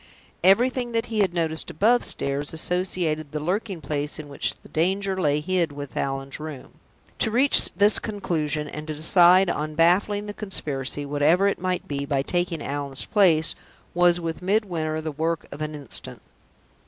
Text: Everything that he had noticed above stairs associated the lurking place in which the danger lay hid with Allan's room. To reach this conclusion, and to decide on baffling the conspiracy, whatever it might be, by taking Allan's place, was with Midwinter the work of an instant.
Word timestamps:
Everything 0.43 0.93
that 0.93 1.05
he 1.13 1.19
had 1.19 1.31
noticed 1.31 1.69
above 1.69 2.03
stairs 2.03 2.53
associated 2.53 3.31
the 3.31 3.39
lurking 3.39 3.81
place 3.81 4.17
in 4.17 4.29
which 4.29 4.57
the 4.61 4.69
danger 4.69 5.15
lay 5.21 5.39
hid 5.41 5.71
with 5.71 5.95
Allan's 5.95 6.39
room. 6.39 6.71
To 7.19 7.29
reach 7.29 7.71
this 7.75 7.99
conclusion, 7.99 8.67
and 8.67 8.87
to 8.87 8.95
decide 8.95 9.47
on 9.51 9.75
baffling 9.75 10.25
the 10.25 10.33
conspiracy, 10.33 11.05
whatever 11.05 11.45
it 11.47 11.59
might 11.59 11.87
be, 11.87 12.03
by 12.07 12.23
taking 12.23 12.63
Allan's 12.63 13.05
place, 13.05 13.53
was 13.93 14.19
with 14.19 14.41
Midwinter 14.41 15.01
the 15.01 15.11
work 15.11 15.45
of 15.51 15.61
an 15.61 15.75
instant. 15.75 16.23